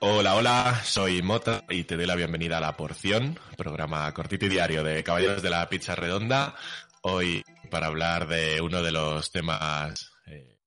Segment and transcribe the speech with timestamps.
[0.00, 4.48] Hola, hola, soy Mota y te doy la bienvenida a La Porción, programa cortito y
[4.48, 6.54] diario de Caballeros de la Pizza Redonda.
[7.02, 10.60] Hoy para hablar de uno de los temas eh,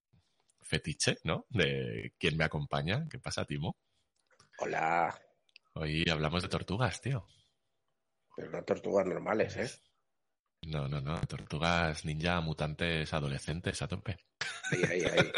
[0.59, 1.45] fetiche, ¿no?
[1.49, 3.07] De quién me acompaña.
[3.09, 3.77] ¿Qué pasa, Timo?
[4.57, 5.17] Hola.
[5.73, 7.25] Hoy hablamos de tortugas, tío.
[8.35, 9.90] Pero no tortugas normales, ¿eh?
[10.67, 11.19] No, no, no.
[11.21, 14.17] Tortugas ninja mutantes adolescentes a tope.
[14.71, 15.31] Ahí, ahí, ahí.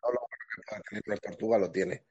[0.00, 2.04] Todo lo que pueda tener una tortuga lo tiene.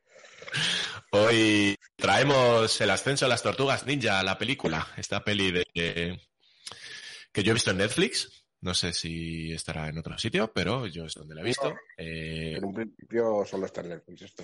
[1.11, 4.87] Hoy traemos el ascenso de las tortugas ninja, la película.
[4.97, 8.45] Esta peli de que yo he visto en Netflix.
[8.61, 11.73] No sé si estará en otro sitio, pero yo es donde la he visto.
[11.97, 14.43] Eh, En un principio solo está en Netflix esto.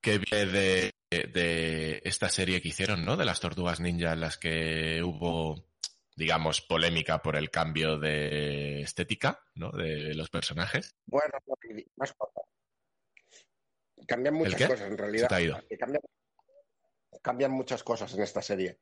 [0.00, 3.16] que viene de, de esta serie que hicieron, ¿no?
[3.16, 5.64] De las tortugas ninja en las que hubo,
[6.14, 9.70] digamos, polémica por el cambio de estética, ¿no?
[9.70, 10.96] De los personajes.
[11.06, 11.32] Bueno,
[11.96, 12.44] más cosas.
[14.06, 15.24] Cambian muchas cosas en realidad.
[15.24, 15.60] Se te ha ido.
[15.78, 16.02] Cambian,
[17.22, 18.78] cambian muchas cosas en esta serie.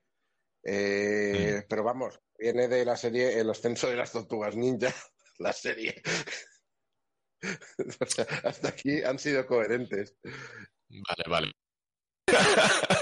[0.64, 1.66] Eh, Mm.
[1.68, 4.94] Pero vamos, viene de la serie El ascenso de las tortugas ninja,
[5.38, 6.02] la serie.
[8.00, 10.14] O sea, hasta aquí han sido coherentes.
[10.22, 11.52] Vale, vale.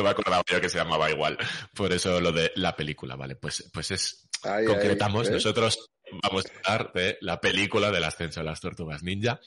[0.00, 1.36] no me acordaba yo que se llamaba igual.
[1.74, 3.36] Por eso lo de la película, vale.
[3.36, 4.28] Pues, pues es,
[4.66, 5.32] concretamos, ¿eh?
[5.32, 5.90] nosotros
[6.22, 9.40] vamos a hablar de la película del ascenso de las tortugas ninja,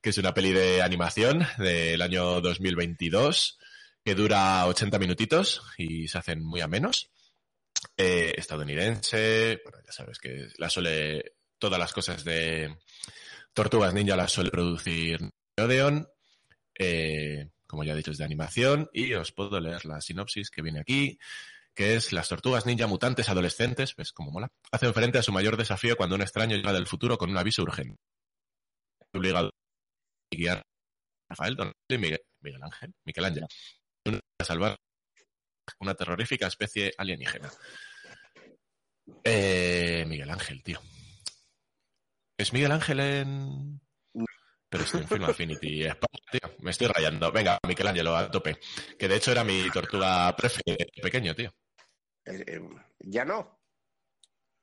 [0.00, 3.58] que es una peli de animación del año 2022,
[4.04, 7.10] que dura 80 minutitos y se hacen muy a menos.
[7.96, 12.76] Eh, estadounidense, bueno, ya sabes que la suele, todas las cosas de
[13.52, 16.08] Tortugas Ninja las suele producir Nickelodeon,
[16.78, 20.60] eh, como ya he dicho, es de animación, y os puedo leer la sinopsis que
[20.60, 21.18] viene aquí,
[21.72, 25.56] que es las tortugas ninja mutantes adolescentes, ves cómo mola, hacen frente a su mayor
[25.56, 27.98] desafío cuando un extraño llega del futuro con un aviso urgente.
[29.14, 30.62] Obligado a guiar a
[31.30, 31.56] Rafael,
[31.88, 32.20] y Miguel
[32.62, 33.46] Ángel, Miguel Ángel,
[34.38, 34.76] a salvar
[35.80, 37.50] una terrorífica especie alienígena.
[39.24, 40.78] Eh, Miguel Ángel, tío.
[42.36, 43.81] ¿Es Miguel Ángel en...?
[44.72, 46.56] Pero estoy en Film Affinity España, tío.
[46.60, 47.30] Me estoy rayando.
[47.30, 48.58] Venga, Michelangelo, a tope.
[48.98, 51.52] Que de hecho era mi tortuga preferida de pequeño, tío.
[52.24, 52.60] Eh, eh,
[53.00, 53.60] ya no.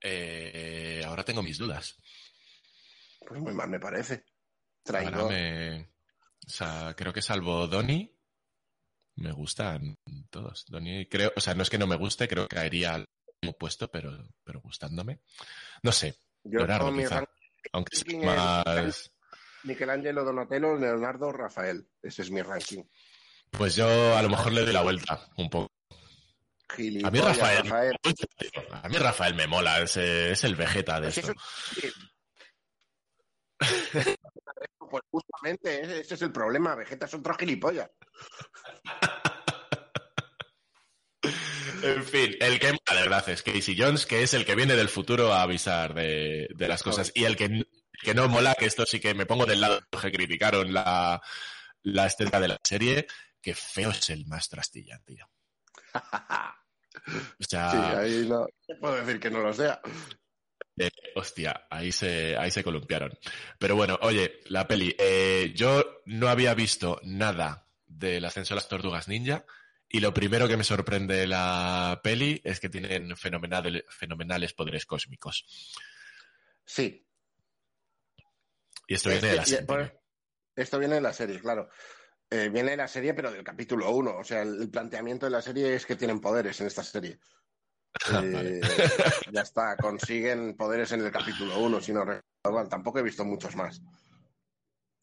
[0.02, 1.96] Eh, ahora tengo mis dudas.
[3.20, 4.26] Pues muy mal me parece.
[4.88, 5.82] Ahora me...
[6.48, 8.12] O sea, creo que salvo Donnie,
[9.18, 9.96] me gustan
[10.32, 10.66] todos.
[10.70, 11.32] Donnie, creo...
[11.36, 13.06] O sea, no es que no me guste, creo que caería al
[13.44, 15.20] mismo puesto, pero, pero gustándome.
[15.84, 16.16] No sé.
[16.44, 17.24] Yo con mi quizá.
[17.74, 19.12] Aunque sea más...
[19.64, 21.88] Michelangelo, Donatello, Leonardo, Rafael.
[22.02, 22.84] Ese es mi ranking.
[23.52, 25.72] Pues yo a lo mejor le doy la vuelta un poco.
[27.04, 27.72] A mí Rafael,
[28.72, 31.34] a mí Rafael me mola, es, es el Vegeta de Pues esto.
[34.90, 36.74] Pues justamente ese ese es el problema.
[36.74, 37.92] Vegeta es otro gilipollas.
[41.84, 44.76] En fin, el que mola de verdad es Casey Jones, que es el que viene
[44.76, 47.12] del futuro a avisar de, de las cosas.
[47.14, 47.68] Y el que,
[48.02, 50.74] que no mola, que esto sí que me pongo del lado de los que criticaron
[50.74, 51.22] la,
[51.84, 53.08] la estética de la serie,
[53.42, 55.30] que feo es el más trastilla, tío.
[57.40, 58.46] O sea, Sí, ahí no
[58.80, 59.80] puedo decir que no lo sea.
[60.76, 63.12] Eh, hostia, ahí se, ahí se columpiaron.
[63.58, 64.96] Pero bueno, oye, la peli.
[64.98, 69.46] eh, yo no había visto nada del ascenso de las tortugas ninja.
[69.88, 74.86] Y lo primero que me sorprende de la peli es que tienen fenomenales, fenomenales poderes
[74.86, 75.46] cósmicos.
[76.66, 77.06] Sí.
[78.90, 80.02] Y esto viene de la Este- serie.
[80.56, 81.70] Esto viene de la serie, claro.
[82.30, 84.18] Eh, viene de la serie, pero del capítulo 1.
[84.18, 87.20] O sea, el, el planteamiento de la serie es que tienen poderes en esta serie.
[88.12, 88.60] Eh,
[89.32, 92.24] ya está, consiguen poderes en el capítulo 1, si no recuerdo
[92.58, 92.68] mal.
[92.68, 93.82] Tampoco he visto muchos más.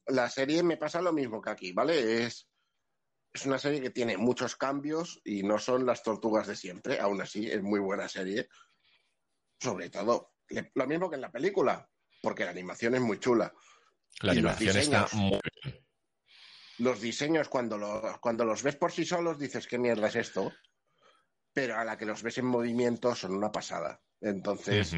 [0.06, 2.24] La serie me pasa lo mismo que aquí, ¿vale?
[2.24, 2.48] Es,
[3.32, 7.00] es una serie que tiene muchos cambios y no son las tortugas de siempre.
[7.00, 8.48] Aún así, es muy buena serie.
[9.60, 10.34] Sobre todo,
[10.74, 11.88] lo mismo que en la película,
[12.22, 13.52] porque la animación es muy chula.
[14.22, 15.14] La animación está diseños.
[15.14, 15.86] muy bien.
[16.78, 20.52] los diseños cuando, lo- cuando los ves por sí solos dices qué mierda es esto,
[21.52, 24.02] pero a la que los ves en movimiento son una pasada.
[24.20, 24.92] Entonces,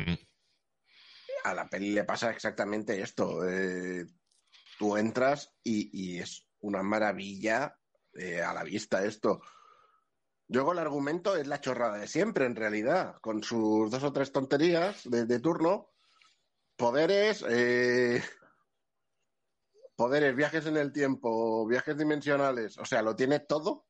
[1.45, 3.49] a la peli le pasa exactamente esto.
[3.49, 4.07] Eh,
[4.79, 7.77] tú entras y, y es una maravilla
[8.15, 9.41] eh, a la vista esto.
[10.49, 14.33] Luego el argumento es la chorrada de siempre, en realidad, con sus dos o tres
[14.33, 15.91] tonterías de, de turno,
[16.77, 18.23] poderes, eh,
[19.99, 23.89] poderes, viajes en el tiempo, viajes dimensionales, o sea, lo tiene todo,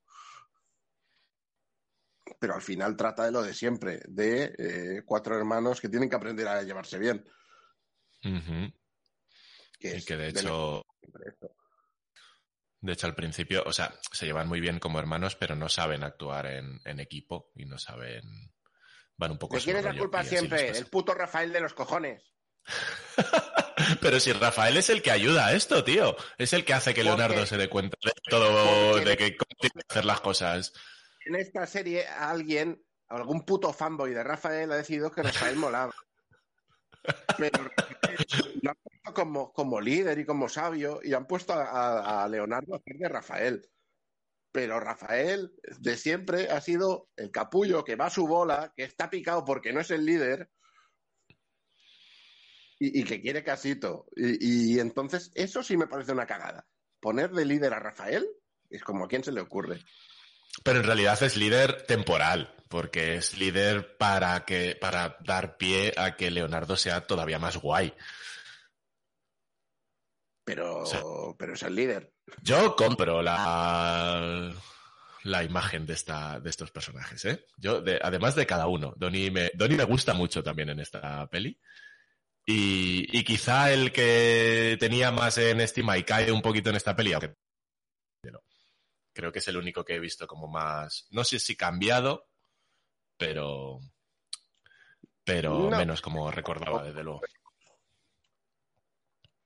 [2.40, 6.16] pero al final trata de lo de siempre, de eh, cuatro hermanos que tienen que
[6.16, 7.22] aprender a llevarse bien.
[9.78, 10.82] que y que de hecho...
[12.80, 16.04] De hecho, al principio, o sea, se llevan muy bien como hermanos, pero no saben
[16.04, 18.22] actuar en, equipo y no saben.
[19.16, 19.56] Van un poco.
[19.56, 20.70] ¿De quién es la culpa siempre?
[20.70, 22.22] El puto Rafael de los cojones.
[24.00, 26.16] pero si Rafael es el que ayuda a esto, tío.
[26.36, 29.86] Es el que hace que Leonardo se dé cuenta de todo, de que tiene que
[29.88, 30.72] hacer las cosas.
[31.24, 35.94] En esta serie, alguien, algún puto fanboy de Rafael ha decidido que Rafael molaba.
[37.36, 37.70] Pero
[38.62, 42.78] lo han puesto como, como líder y como sabio y han puesto a, Leonardo a
[42.78, 43.68] hacer de Rafael.
[44.52, 49.10] Pero Rafael de siempre ha sido el capullo que va a su bola, que está
[49.10, 50.50] picado porque no es el líder
[52.78, 54.06] y, que quiere casito.
[54.16, 56.66] Y, y, entonces eso sí me parece una cagada.
[57.00, 58.26] Poner de líder a Rafael
[58.70, 59.80] es como a quién se le ocurre.
[60.62, 66.16] Pero en realidad es líder temporal, porque es líder para que, para dar pie a
[66.16, 67.94] que Leonardo sea todavía más guay.
[70.44, 70.84] Pero,
[71.38, 72.12] pero es el líder.
[72.42, 74.50] Yo compro la,
[75.24, 77.44] la imagen de, esta, de estos personajes, ¿eh?
[77.58, 78.94] Yo, además de cada uno.
[78.96, 81.58] Donnie me, me gusta mucho también en esta peli.
[82.50, 86.96] Y, y, quizá el que tenía más en estima y cae un poquito en esta
[86.96, 87.34] peli, aunque
[89.12, 92.28] Creo que es el único que he visto como más, no sé si cambiado,
[93.16, 93.80] pero,
[95.24, 97.22] pero menos como recordaba, desde luego.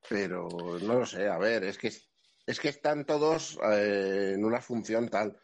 [0.07, 0.47] Pero
[0.83, 1.91] no lo sé, a ver, es que,
[2.47, 5.41] es que están todos eh, en una función tal.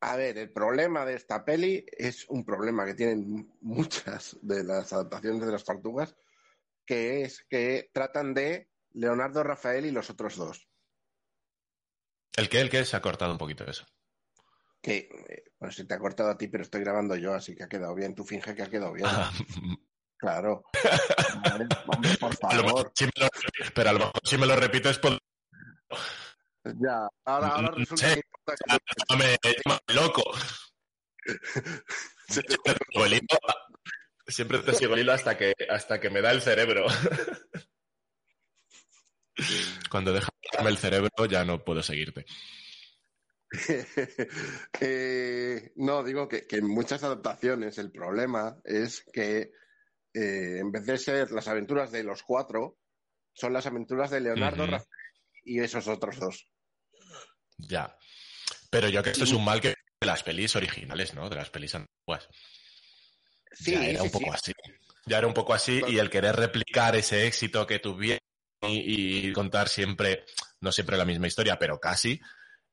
[0.00, 4.92] A ver, el problema de esta peli es un problema que tienen muchas de las
[4.92, 6.16] adaptaciones de las tortugas,
[6.86, 10.68] que es que tratan de Leonardo Rafael y los otros dos.
[12.36, 12.60] ¿El qué?
[12.60, 12.84] ¿El qué?
[12.84, 13.84] Se ha cortado un poquito eso.
[14.80, 17.64] Que, eh, bueno, se te ha cortado a ti, pero estoy grabando yo, así que
[17.64, 18.14] ha quedado bien.
[18.14, 19.06] Tú finge que ha quedado bien.
[19.06, 19.30] Ah.
[20.16, 20.64] Claro.
[22.20, 22.92] por favor.
[23.74, 25.18] pero a lo mejor si me lo repites, pues...
[26.64, 28.22] Ya, ahora, ahora resulta que...
[29.18, 29.38] me,
[29.94, 30.22] loco.
[34.26, 36.86] Siempre te sigo el hilo hasta que, hasta que me da el cerebro.
[39.90, 40.28] Cuando deja
[40.66, 42.24] el cerebro ya no puedo seguirte.
[44.80, 49.50] Eh, no, digo que, en muchas adaptaciones el problema es que
[50.14, 52.78] eh, en vez de ser las aventuras de los cuatro,
[53.32, 54.68] son las aventuras de Leonardo
[55.44, 56.46] y esos otros dos.
[57.58, 57.96] Ya.
[58.70, 61.28] Pero yo creo que esto es un mal que de las pelis originales, ¿no?
[61.28, 62.28] De las pelis antiguas.
[63.52, 64.52] Sí, ya era un poco así.
[65.06, 68.20] Ya era un poco así y el querer replicar ese éxito que tuvieron
[68.62, 70.24] y, contar siempre,
[70.60, 72.20] no siempre la misma historia, pero casi,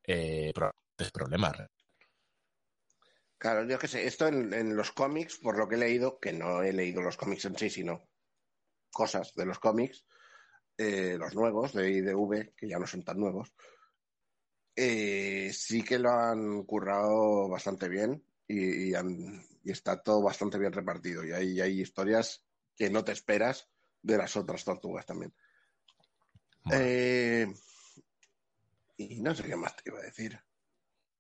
[0.04, 0.52] eh,
[0.98, 1.54] es problema.
[3.38, 6.64] Claro, yo que sé, esto en, los cómics, por lo que he leído, que no
[6.64, 8.10] he leído los cómics en sí, sino
[8.92, 10.06] cosas de los cómics,
[10.78, 13.54] eh, los nuevos de IDV, que ya no son tan nuevos,
[14.76, 18.94] eh, sí que lo han currado bastante bien y,
[19.66, 21.26] está todo bastante bien repartido.
[21.26, 22.44] Y hay, hay historias
[22.76, 23.68] que no te esperas
[24.02, 25.34] de las otras tortugas también.
[26.72, 27.48] Eh,
[28.98, 30.40] y no sé qué más te iba a decir.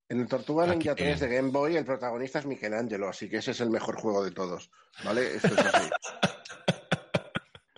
[0.09, 3.51] En el Tortuga Ninja 3 de Game Boy el protagonista es Michelangelo, así que ese
[3.51, 4.71] es el mejor juego de todos.
[5.03, 5.35] ¿Vale?
[5.35, 5.89] Esto es así.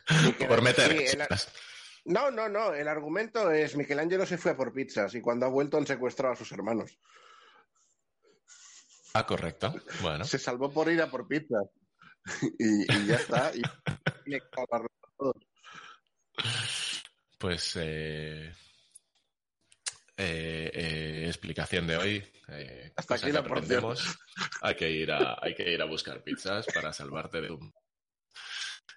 [0.48, 1.28] por meter.
[2.06, 2.74] No, no, no.
[2.74, 6.38] El argumento es Michelangelo se fue por pizzas y cuando ha vuelto han secuestrado a
[6.38, 6.98] sus hermanos.
[9.14, 9.74] Ah, correcto.
[10.02, 10.24] Bueno.
[10.24, 11.68] Se salvó por ir a por pizzas.
[12.60, 13.52] y, ya está.
[13.56, 13.62] Y,
[17.38, 18.54] pues eh,
[20.18, 22.24] eh, eh, explicación de hoy.
[22.96, 23.96] Hasta aquí la porción.
[24.62, 27.74] Hay que, ir a, hay que ir a buscar pizzas para salvarte de un...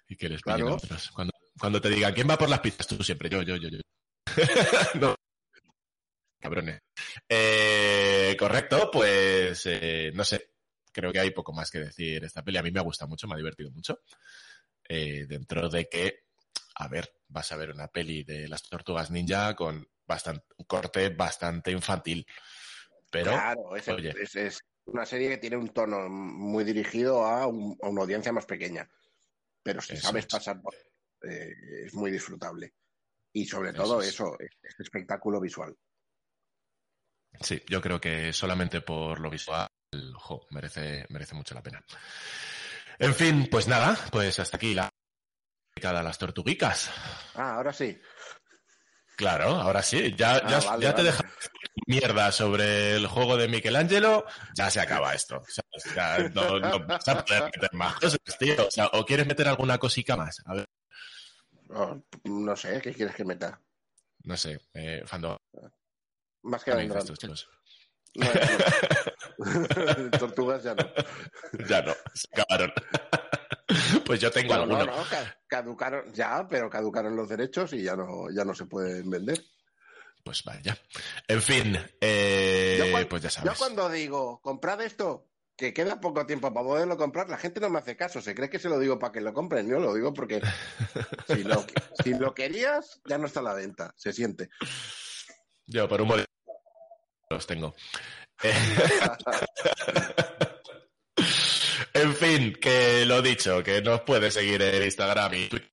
[0.07, 1.11] Y que les pillen otros.
[1.11, 2.87] Cuando, cuando te digan, ¿quién va por las pizzas?
[2.87, 3.79] Tú siempre, yo, yo, yo, yo.
[4.99, 5.15] no.
[6.39, 6.79] Cabrones.
[8.37, 9.67] correcto, pues
[10.13, 10.51] no sé.
[10.91, 12.23] Creo que hay poco más que decir.
[12.23, 14.01] Esta peli a mí me ha gustado mucho, me ha divertido mucho.
[14.87, 16.23] dentro de que
[16.75, 21.09] a ver, vas a ver una peli de las tortugas ninja con bastante, un corte
[21.09, 22.25] bastante infantil.
[23.09, 28.45] Pero, claro, es, una serie que tiene un tono muy dirigido a, una audiencia más
[28.45, 28.89] pequeña.
[29.61, 30.75] Pero si sabes pasar por,
[31.23, 32.73] eh, es muy disfrutable.
[33.33, 35.75] Y sobre todo eso, este espectáculo visual.
[37.41, 39.67] Sí, yo creo que solamente por lo visual,
[40.51, 41.83] merece, merece mucho la pena.
[42.99, 44.89] En fin, pues nada, pues hasta aquí la
[45.83, 46.91] a las tortuguicas.
[47.35, 47.99] Ah, ahora sí.
[49.15, 50.13] Claro, ahora sí.
[50.15, 51.23] Ya, ah, ya, te deja
[51.87, 54.25] mierda sobre el juego de Michelangelo,
[54.55, 55.37] ya se acaba esto.
[55.37, 58.67] O, sea, ya no, no, vas a poder meter más cosas, tío.
[58.67, 60.41] O, sea, ¿O quieres meter alguna cosica más?
[60.45, 60.65] A ver.
[61.75, 63.59] Oh, no sé, ¿qué quieres que meta?
[64.23, 65.41] No sé, eh, Fando.
[66.43, 66.71] Más que
[67.17, 67.49] chicos.
[68.15, 68.27] No,
[69.39, 70.09] no.
[70.19, 70.83] Tortugas ya no.
[71.67, 72.71] Ya no, se acabaron.
[74.05, 74.97] Pues yo tengo No, no, alguno.
[74.97, 79.09] no, ca- caducaron ya, pero caducaron los derechos y ya no, ya no se pueden
[79.09, 79.43] vender.
[80.23, 80.77] Pues vaya.
[81.27, 83.57] En fin, eh, Yo pues ya Yo sabes.
[83.57, 87.79] cuando digo, comprad esto, que queda poco tiempo para poderlo comprar, la gente no me
[87.79, 88.21] hace caso.
[88.21, 89.67] Se cree que se lo digo para que lo compren.
[89.67, 90.41] Yo lo digo porque
[91.27, 91.65] si lo,
[92.03, 93.93] si lo querías, ya no está a la venta.
[93.95, 94.49] Se siente.
[95.65, 96.27] Yo por un motivo
[97.29, 97.75] los tengo.
[98.43, 98.53] Eh,
[101.93, 105.72] en fin, que lo dicho, que nos puedes seguir en Instagram y Twitter.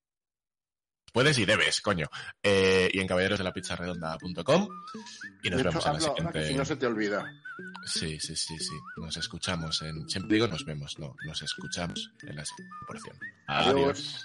[1.13, 2.09] Puedes y debes, coño.
[2.43, 4.69] Eh, y en caballerosdelapizzaredonda.com.
[5.43, 6.49] Y nos vemos en la siguiente.
[6.49, 7.33] Si no se te olvida.
[7.85, 8.75] Sí, sí, sí, sí.
[8.97, 10.09] Nos escuchamos en.
[10.09, 11.17] Siempre digo nos vemos, no.
[11.27, 13.17] Nos escuchamos en la siguiente porción.
[13.47, 14.25] Adiós.